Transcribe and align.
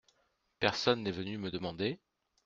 Personne 0.59 1.03
n’est 1.03 1.11
venu 1.11 1.37
me 1.37 1.51
demander?… 1.51 1.99